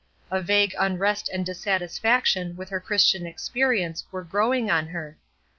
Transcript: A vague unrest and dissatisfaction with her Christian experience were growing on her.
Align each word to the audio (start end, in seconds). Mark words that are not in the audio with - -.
A 0.31 0.41
vague 0.41 0.73
unrest 0.79 1.29
and 1.31 1.45
dissatisfaction 1.45 2.55
with 2.55 2.69
her 2.69 2.79
Christian 2.79 3.27
experience 3.27 4.03
were 4.11 4.23
growing 4.23 4.71
on 4.71 4.87
her. 4.87 5.19